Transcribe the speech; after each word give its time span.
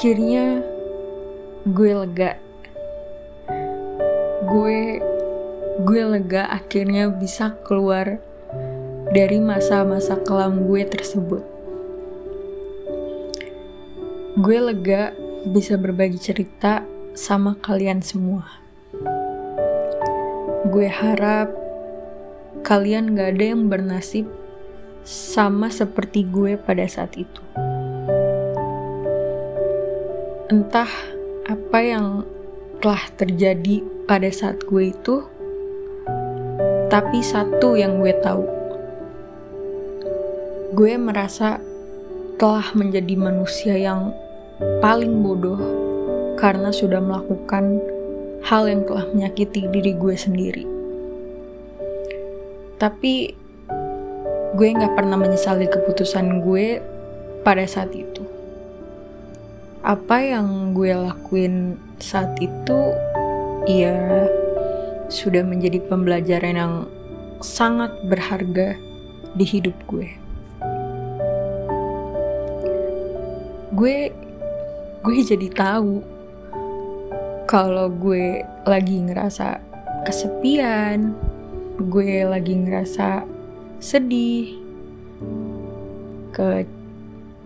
Akhirnya 0.00 0.64
gue 1.68 1.92
lega. 1.92 2.40
Gue 4.48 4.96
gue 5.84 6.02
lega 6.16 6.48
akhirnya 6.48 7.12
bisa 7.12 7.52
keluar 7.68 8.16
dari 9.12 9.36
masa-masa 9.44 10.16
kelam 10.24 10.64
gue 10.64 10.88
tersebut. 10.88 11.44
Gue 14.40 14.56
lega 14.72 15.12
bisa 15.44 15.76
berbagi 15.76 16.16
cerita 16.16 16.80
sama 17.12 17.60
kalian 17.60 18.00
semua. 18.00 18.48
Gue 20.72 20.88
harap 20.88 21.52
kalian 22.64 23.12
gak 23.12 23.36
ada 23.36 23.44
yang 23.52 23.68
bernasib 23.68 24.24
sama 25.04 25.68
seperti 25.68 26.24
gue 26.24 26.56
pada 26.56 26.88
saat 26.88 27.20
itu. 27.20 27.44
Entah 30.50 30.90
apa 31.46 31.78
yang 31.78 32.26
telah 32.82 33.06
terjadi 33.14 33.86
pada 34.10 34.26
saat 34.34 34.58
gue 34.66 34.90
itu, 34.90 35.22
tapi 36.90 37.22
satu 37.22 37.78
yang 37.78 38.02
gue 38.02 38.10
tahu, 38.18 38.42
gue 40.74 40.98
merasa 40.98 41.62
telah 42.34 42.66
menjadi 42.74 43.14
manusia 43.14 43.78
yang 43.78 44.10
paling 44.82 45.22
bodoh 45.22 45.62
karena 46.34 46.74
sudah 46.74 46.98
melakukan 46.98 47.78
hal 48.42 48.66
yang 48.66 48.82
telah 48.90 49.06
menyakiti 49.14 49.70
diri 49.70 49.94
gue 49.94 50.18
sendiri. 50.18 50.66
Tapi 52.74 53.38
gue 54.58 54.66
gak 54.74 54.98
pernah 54.98 55.14
menyesali 55.14 55.70
keputusan 55.70 56.42
gue 56.42 56.82
pada 57.46 57.62
saat 57.70 57.94
itu. 57.94 58.39
Apa 59.80 60.20
yang 60.20 60.76
gue 60.76 60.92
lakuin 60.92 61.80
saat 61.96 62.36
itu, 62.36 62.80
ya 63.64 64.28
sudah 65.08 65.40
menjadi 65.40 65.80
pembelajaran 65.88 66.52
yang 66.52 66.74
sangat 67.40 67.88
berharga 68.04 68.76
di 69.32 69.44
hidup 69.48 69.72
gue. 69.88 70.12
Gue 73.72 74.12
gue 75.00 75.16
jadi 75.24 75.48
tahu 75.48 76.04
kalau 77.48 77.88
gue 77.88 78.44
lagi 78.68 79.00
ngerasa 79.00 79.64
kesepian, 80.04 81.16
gue 81.80 82.28
lagi 82.28 82.52
ngerasa 82.52 83.24
sedih, 83.80 84.60
ke 86.36 86.68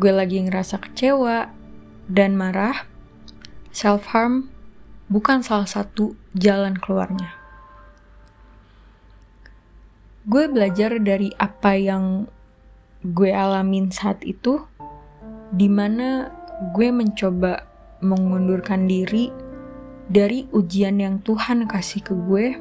gue 0.00 0.12
lagi 0.16 0.40
ngerasa 0.48 0.80
kecewa 0.80 1.61
dan 2.12 2.36
marah, 2.36 2.84
self 3.72 4.12
harm 4.12 4.52
bukan 5.08 5.40
salah 5.40 5.68
satu 5.68 6.12
jalan 6.36 6.76
keluarnya 6.76 7.42
gue 10.22 10.46
belajar 10.46 11.02
dari 11.02 11.34
apa 11.34 11.74
yang 11.74 12.30
gue 13.02 13.34
alamin 13.34 13.90
saat 13.90 14.22
itu, 14.22 14.62
di 15.50 15.66
mana 15.66 16.30
gue 16.70 16.94
mencoba 16.94 17.66
mengundurkan 17.98 18.86
diri 18.86 19.34
dari 20.06 20.46
ujian 20.54 21.02
yang 21.02 21.18
Tuhan 21.26 21.66
kasih 21.66 22.06
ke 22.06 22.14
gue, 22.14 22.54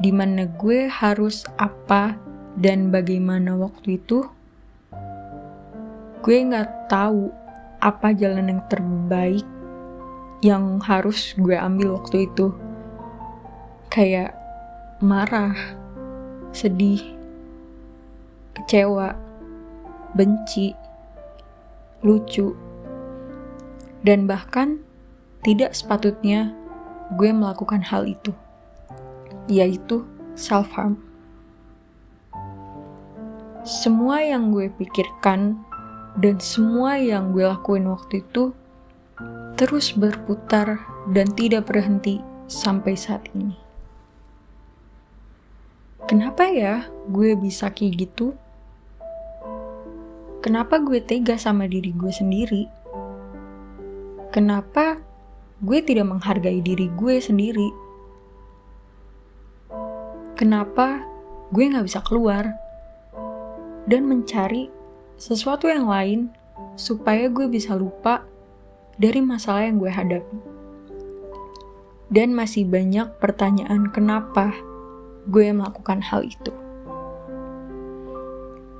di 0.00 0.10
mana 0.16 0.48
gue 0.48 0.88
harus 0.88 1.44
apa 1.60 2.16
dan 2.56 2.88
bagaimana 2.88 3.52
waktu 3.60 4.00
itu. 4.00 4.24
Gue 6.24 6.36
nggak 6.40 6.88
tahu 6.88 7.28
apa 7.80 8.12
jalan 8.16 8.50
yang 8.50 8.62
terbaik 8.68 9.46
yang 10.44 10.78
harus 10.84 11.32
gue 11.36 11.56
ambil 11.56 11.96
waktu 12.00 12.28
itu. 12.28 12.52
Kayak 13.88 14.36
marah, 15.00 15.56
sedih, 16.52 17.02
kecewa, 18.56 19.16
benci, 20.12 20.72
lucu, 22.04 22.52
dan 24.04 24.28
bahkan 24.28 24.80
tidak 25.44 25.72
sepatutnya 25.74 26.52
gue 27.16 27.30
melakukan 27.30 27.80
hal 27.82 28.06
itu, 28.06 28.32
yaitu 29.50 30.04
self-harm. 30.34 31.00
Semua 33.66 34.22
yang 34.22 34.54
gue 34.54 34.70
pikirkan 34.78 35.65
dan 36.16 36.40
semua 36.40 36.96
yang 36.96 37.36
gue 37.36 37.44
lakuin 37.44 37.92
waktu 37.92 38.24
itu 38.24 38.56
terus 39.56 39.92
berputar 39.96 40.80
dan 41.12 41.28
tidak 41.32 41.68
berhenti 41.68 42.20
sampai 42.48 42.96
saat 42.96 43.24
ini. 43.32 43.56
Kenapa 46.06 46.46
ya 46.46 46.86
gue 47.10 47.34
bisa 47.34 47.72
kayak 47.72 48.06
gitu? 48.06 48.36
Kenapa 50.44 50.78
gue 50.78 51.02
tega 51.02 51.34
sama 51.34 51.66
diri 51.66 51.90
gue 51.90 52.12
sendiri? 52.14 52.70
Kenapa 54.30 55.02
gue 55.58 55.78
tidak 55.82 56.06
menghargai 56.06 56.62
diri 56.62 56.86
gue 56.94 57.18
sendiri? 57.18 57.68
Kenapa 60.38 61.02
gue 61.50 61.64
gak 61.66 61.88
bisa 61.88 62.04
keluar 62.04 62.54
dan 63.90 64.06
mencari 64.06 64.70
sesuatu 65.16 65.64
yang 65.68 65.88
lain 65.88 66.28
supaya 66.76 67.32
gue 67.32 67.48
bisa 67.48 67.72
lupa 67.72 68.24
dari 69.00 69.24
masalah 69.24 69.64
yang 69.64 69.80
gue 69.80 69.88
hadapi? 69.88 70.38
Dan 72.12 72.36
masih 72.36 72.68
banyak 72.68 73.18
pertanyaan 73.18 73.90
kenapa 73.90 74.54
gue 75.26 75.50
melakukan 75.50 75.98
hal 76.04 76.22
itu. 76.22 76.54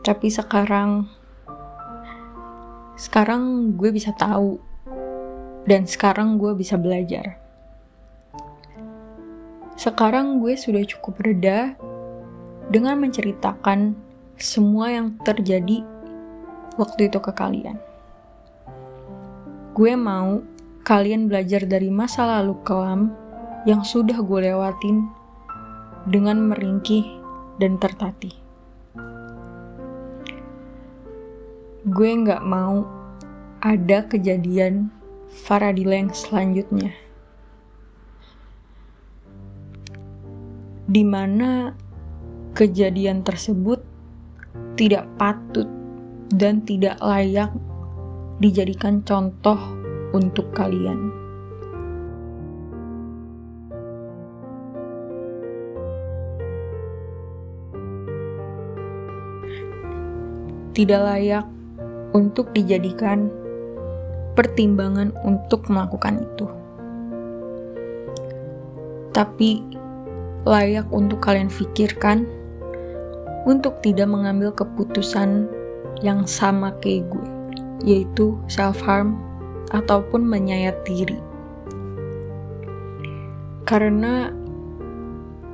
Tapi 0.07 0.31
sekarang, 0.31 1.11
sekarang 2.95 3.75
gue 3.75 3.91
bisa 3.91 4.15
tahu, 4.15 4.63
dan 5.67 5.83
sekarang 5.91 6.39
gue 6.39 6.55
bisa 6.55 6.79
belajar. 6.79 7.43
Sekarang 9.75 10.39
gue 10.39 10.55
sudah 10.55 10.87
cukup 10.87 11.27
reda 11.27 11.75
dengan 12.71 13.03
menceritakan 13.03 13.99
semua 14.39 14.95
yang 14.95 15.19
terjadi 15.27 15.83
waktu 16.77 17.09
itu 17.09 17.19
ke 17.21 17.33
kalian. 17.33 17.77
Gue 19.77 19.93
mau 19.93 20.41
kalian 20.87 21.29
belajar 21.29 21.69
dari 21.69 21.93
masa 21.93 22.25
lalu 22.25 22.57
kelam 22.65 23.13
yang 23.69 23.83
sudah 23.83 24.23
gue 24.23 24.41
lewatin 24.49 25.05
dengan 26.07 26.49
meringkih 26.49 27.05
dan 27.59 27.77
tertatih. 27.77 28.33
Gue 31.87 32.11
nggak 32.15 32.41
mau 32.47 32.87
ada 33.61 34.07
kejadian 34.07 34.95
Faradila 35.27 35.99
yang 35.99 36.15
selanjutnya. 36.15 36.95
Di 40.87 41.03
mana 41.03 41.75
kejadian 42.55 43.27
tersebut 43.27 43.83
tidak 44.79 45.05
patut 45.19 45.76
dan 46.35 46.65
tidak 46.67 46.99
layak 46.99 47.51
dijadikan 48.43 49.03
contoh 49.07 49.59
untuk 50.15 50.51
kalian. 50.51 51.27
tidak 60.77 61.09
layak 61.09 61.49
untuk 62.13 62.53
dijadikan 62.53 63.33
pertimbangan 64.37 65.09
untuk 65.25 65.65
melakukan 65.73 66.21
itu. 66.21 66.45
Tapi 69.17 69.65
layak 70.45 70.85
untuk 70.93 71.25
kalian 71.25 71.49
pikirkan 71.49 72.29
untuk 73.49 73.81
tidak 73.81 74.05
mengambil 74.05 74.53
keputusan 74.53 75.49
yang 76.05 76.29
sama 76.29 76.73
kayak 76.81 77.09
gue, 77.13 77.29
yaitu 77.85 78.37
self-harm 78.51 79.17
ataupun 79.73 80.25
menyayat 80.25 80.77
diri. 80.85 81.19
Karena 83.67 84.31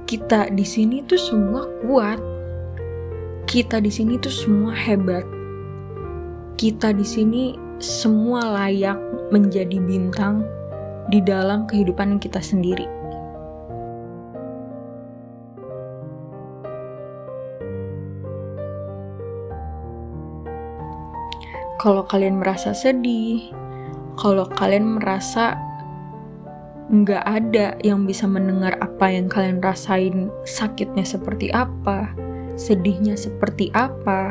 kita 0.04 0.52
di 0.52 0.64
sini 0.66 1.00
tuh 1.08 1.16
semua 1.16 1.64
kuat, 1.80 2.20
kita 3.48 3.80
di 3.80 3.88
sini 3.88 4.20
tuh 4.20 4.32
semua 4.32 4.76
hebat. 4.76 5.24
Kita 6.60 6.92
di 6.92 7.02
sini 7.02 7.56
semua 7.80 8.44
layak 8.52 9.00
menjadi 9.32 9.80
bintang 9.80 10.44
di 11.08 11.24
dalam 11.24 11.64
kehidupan 11.64 12.20
kita 12.20 12.38
sendiri. 12.38 13.01
Kalau 21.82 22.06
kalian 22.06 22.38
merasa 22.38 22.70
sedih, 22.79 23.50
kalau 24.14 24.46
kalian 24.46 25.02
merasa 25.02 25.58
nggak 26.94 27.25
ada 27.26 27.75
yang 27.82 28.06
bisa 28.06 28.23
mendengar 28.31 28.79
apa 28.79 29.11
yang 29.11 29.26
kalian 29.26 29.58
rasain, 29.58 30.31
sakitnya 30.46 31.02
seperti 31.02 31.50
apa, 31.50 32.14
sedihnya 32.55 33.19
seperti 33.19 33.75
apa, 33.75 34.31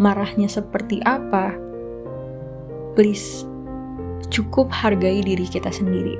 marahnya 0.00 0.48
seperti 0.48 1.04
apa. 1.04 1.52
Please, 2.96 3.44
cukup 4.32 4.72
hargai 4.72 5.20
diri 5.20 5.44
kita 5.44 5.68
sendiri. 5.68 6.16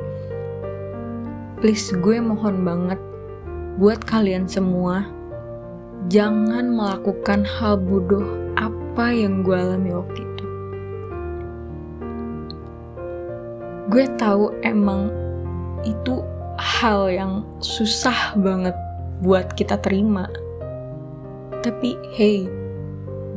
Please, 1.65 1.97
gue 1.97 2.21
mohon 2.21 2.61
banget 2.69 3.01
buat 3.81 4.05
kalian 4.05 4.45
semua, 4.45 5.09
jangan 6.13 6.77
melakukan 6.77 7.41
hal 7.57 7.81
bodoh 7.81 8.53
apa 8.61 9.17
yang 9.17 9.41
gue 9.41 9.57
alami 9.57 9.97
waktu 9.97 10.28
Gue 13.89 14.05
tahu 14.21 14.53
emang 14.61 15.09
itu 15.81 16.21
hal 16.61 17.09
yang 17.09 17.41
susah 17.65 18.37
banget 18.37 18.77
buat 19.25 19.57
kita 19.57 19.81
terima. 19.81 20.29
Tapi 21.65 21.97
hey, 22.13 22.45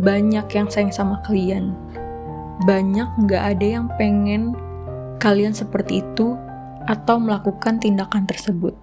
banyak 0.03 0.44
yang 0.51 0.68
sayang 0.68 0.92
sama 0.92 1.24
kalian. 1.24 1.71
Banyak 2.68 3.24
nggak 3.24 3.44
ada 3.56 3.68
yang 3.80 3.88
pengen 3.95 4.51
kalian 5.24 5.56
seperti 5.56 6.03
itu 6.03 6.36
atau 6.83 7.15
melakukan 7.15 7.80
tindakan 7.80 8.27
tersebut. 8.27 8.75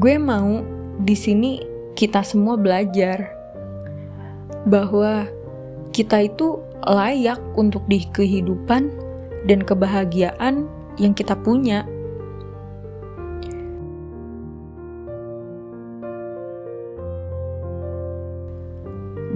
Gue 0.00 0.16
mau 0.16 0.64
di 1.04 1.12
sini 1.12 1.60
kita 1.92 2.24
semua 2.24 2.56
belajar 2.56 3.43
bahwa 4.64 5.28
kita 5.94 6.26
itu 6.28 6.58
layak 6.84 7.40
untuk 7.56 7.84
di 7.88 8.04
kehidupan 8.12 8.92
dan 9.48 9.60
kebahagiaan 9.64 10.68
yang 10.96 11.12
kita 11.12 11.36
punya. 11.36 11.84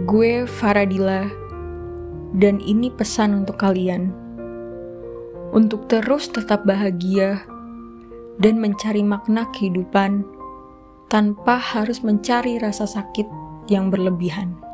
Gue 0.09 0.49
Faradila, 0.49 1.29
dan 2.37 2.61
ini 2.65 2.89
pesan 2.89 3.45
untuk 3.45 3.61
kalian. 3.61 4.13
Untuk 5.53 5.89
terus 5.89 6.29
tetap 6.29 6.65
bahagia 6.65 7.45
dan 8.41 8.61
mencari 8.61 9.01
makna 9.05 9.49
kehidupan 9.53 10.25
tanpa 11.09 11.57
harus 11.57 12.05
mencari 12.05 12.61
rasa 12.61 12.85
sakit 12.85 13.25
yang 13.69 13.89
berlebihan. 13.89 14.68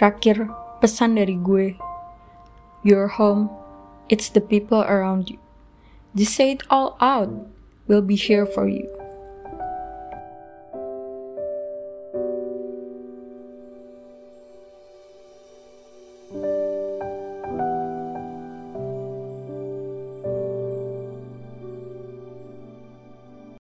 Terakhir, 0.00 0.48
pesan 0.80 1.20
dari 1.20 1.36
gue. 1.36 1.76
Your 2.80 3.20
home, 3.20 3.52
it's 4.08 4.32
the 4.32 4.40
people 4.40 4.80
around 4.80 5.28
you. 5.28 5.36
Just 6.16 6.40
say 6.40 6.56
it 6.56 6.64
all 6.72 6.96
out. 7.04 7.28
We'll 7.84 8.00
be 8.00 8.16
here 8.16 8.48
for 8.48 8.64
you. 8.64 8.88